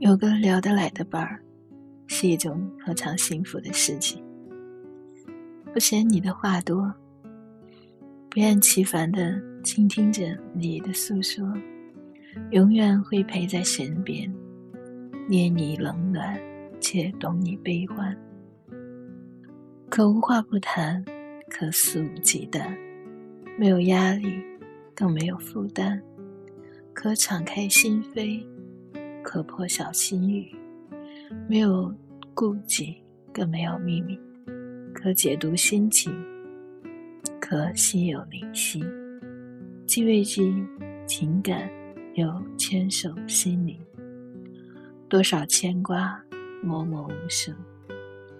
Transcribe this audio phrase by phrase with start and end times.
[0.00, 1.38] 有个聊得来的伴儿，
[2.06, 4.24] 是一种何尝幸福的事情。
[5.74, 6.90] 不嫌你的话多，
[8.30, 11.46] 不厌其烦地倾听着你的诉说，
[12.50, 14.32] 永远会陪在身边，
[15.28, 16.40] 捏你冷暖，
[16.80, 18.16] 且懂你悲欢。
[19.90, 21.04] 可无话不谈，
[21.50, 22.74] 可肆无忌惮，
[23.58, 24.42] 没有压力，
[24.94, 26.00] 更没有负担，
[26.94, 28.42] 可敞开心扉，
[29.32, 30.52] 可破晓心语，
[31.48, 31.94] 没有
[32.34, 32.96] 顾忌，
[33.32, 34.18] 更没有秘密，
[34.92, 36.12] 可解读心情，
[37.40, 38.82] 可心有灵犀，
[39.86, 40.52] 既慰藉
[41.06, 41.70] 情感，
[42.14, 43.78] 又牵手心灵。
[45.08, 46.20] 多少牵挂，
[46.60, 47.54] 默默无声；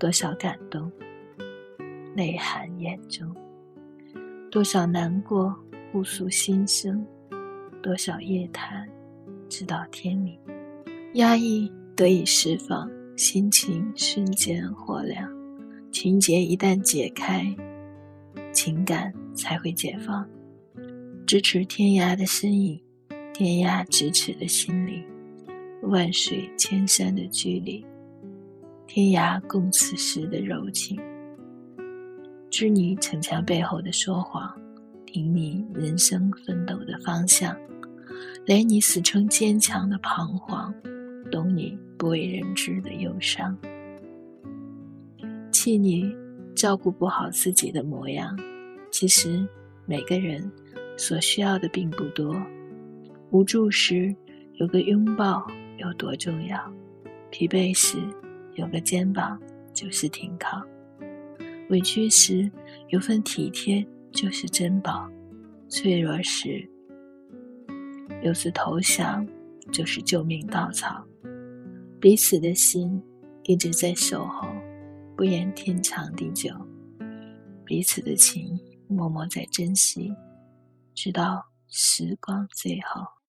[0.00, 0.90] 多少感动。
[2.16, 3.32] 泪含眼中，
[4.50, 5.56] 多少难过，
[5.92, 7.00] 互诉心声；
[7.80, 8.88] 多少夜谈，
[9.48, 10.41] 直到天明。
[11.14, 15.30] 压抑得以释放，心情瞬间火亮。
[15.90, 17.54] 情结一旦解开，
[18.50, 20.26] 情感才会解放。
[21.26, 22.80] 咫尺天涯的身影，
[23.34, 25.04] 天涯咫尺的心灵，
[25.82, 27.84] 万水千山的距离，
[28.86, 30.98] 天涯共此时的柔情。
[32.48, 34.50] 知你逞强背后的说谎，
[35.04, 37.54] 听你人生奋斗的方向，
[38.46, 40.74] 怜你死撑坚强的彷徨，
[41.32, 43.56] 懂你不为人知的忧伤，
[45.50, 46.14] 气你
[46.54, 48.38] 照顾不好自己的模样。
[48.90, 49.48] 其实
[49.86, 50.52] 每个人
[50.98, 52.36] 所需要的并不多，
[53.30, 54.14] 无助时
[54.56, 56.70] 有个拥抱有多重要，
[57.30, 57.96] 疲惫时
[58.56, 59.40] 有个肩膀
[59.72, 60.62] 就是停靠。
[61.70, 62.50] 委屈时
[62.88, 65.08] 有份体贴就是珍宝，
[65.70, 66.68] 脆弱时
[68.22, 69.26] 有次投降
[69.70, 71.02] 就是救命稻草。
[72.02, 73.00] 彼此的心
[73.44, 74.48] 一直在守候，
[75.16, 76.50] 不言天长地久；
[77.64, 80.12] 彼此的情默默在珍惜，
[80.96, 83.21] 直到时光最后。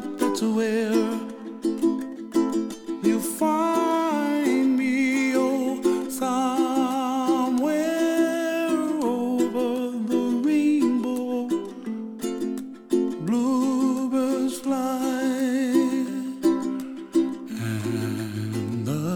[0.00, 0.92] up, that's where
[3.02, 5.34] you find me.
[5.36, 7.50] Oh, somewhere
[9.02, 11.48] over the rainbow,
[13.26, 15.00] bluebirds fly,
[17.66, 19.06] and the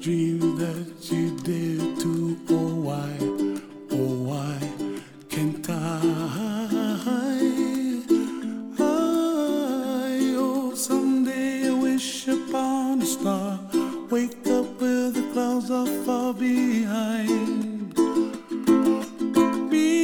[0.00, 3.31] dream that you did to oh why.
[13.04, 13.58] star.
[14.10, 17.96] Wake up where the clouds are far behind.
[19.70, 19.98] Me,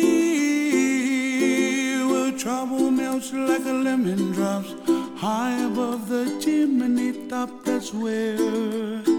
[2.05, 4.75] where trouble melts like a lemon drops
[5.17, 7.51] high above the chimney top.
[7.65, 9.18] That's where.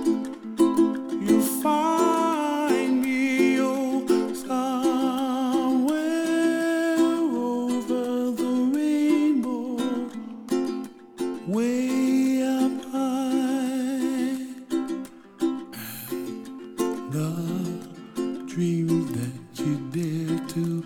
[18.60, 20.84] Dream that you dare to.